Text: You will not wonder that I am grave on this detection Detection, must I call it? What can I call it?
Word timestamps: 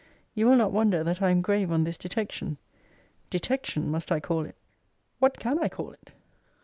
You 0.33 0.47
will 0.47 0.55
not 0.55 0.71
wonder 0.71 1.03
that 1.03 1.21
I 1.21 1.29
am 1.29 1.43
grave 1.43 1.71
on 1.71 1.83
this 1.83 1.95
detection 1.95 2.57
Detection, 3.29 3.91
must 3.91 4.11
I 4.11 4.19
call 4.19 4.45
it? 4.45 4.55
What 5.19 5.37
can 5.37 5.59
I 5.63 5.69
call 5.69 5.91
it? 5.91 6.09